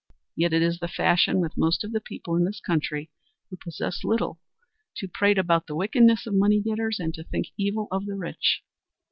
Yet 0.35 0.51
it 0.51 0.63
is 0.63 0.79
the 0.79 0.87
fashion 0.87 1.39
with 1.39 1.55
most 1.59 1.83
of 1.83 1.91
the 1.91 2.01
people 2.01 2.35
in 2.35 2.43
this 2.43 2.59
country 2.59 3.11
who 3.51 3.55
possess 3.57 4.03
little 4.03 4.39
to 4.95 5.07
prate 5.07 5.37
about 5.37 5.67
the 5.67 5.75
wickedness 5.75 6.25
of 6.25 6.33
money 6.33 6.59
getters 6.59 6.99
and 6.99 7.13
to 7.13 7.23
think 7.23 7.49
evil 7.55 7.87
of 7.91 8.07
the 8.07 8.15
rich. 8.15 8.63